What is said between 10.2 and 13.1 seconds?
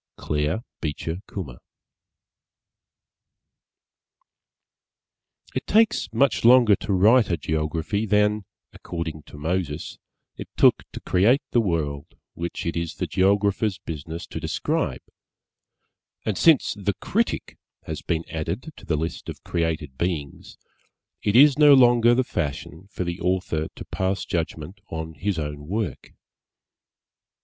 it took to create the World which it is the